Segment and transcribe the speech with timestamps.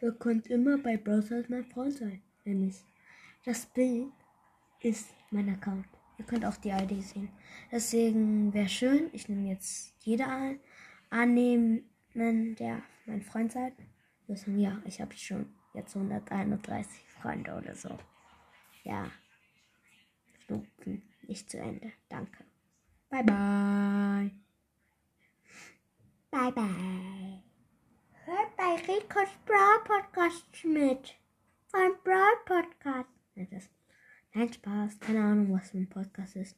[0.00, 2.76] Ihr könnt immer bei Browser mein Freund sein, nämlich
[3.44, 4.12] das Bild
[4.80, 5.86] ist mein Account.
[6.18, 7.28] Ihr könnt auch die ID sehen.
[7.70, 10.60] Deswegen wäre schön, ich nehme jetzt jeder an,
[11.10, 11.84] annehmen,
[12.14, 13.72] der mein Freund seid.
[14.26, 17.96] Wissen ja, ich habe schon jetzt 131 Freunde oder so.
[18.84, 19.10] Ja.
[21.26, 21.92] Nicht zu Ende.
[22.08, 22.44] Danke.
[23.10, 24.30] Bye bye.
[26.30, 26.97] Bye bye.
[28.68, 31.14] Bei Ricos Brawl Podcast mit.
[31.68, 33.08] Von Brawl Podcast.
[34.34, 35.00] Nein, Spaß.
[35.00, 36.54] Keine Ahnung, was für ein Podcast ist.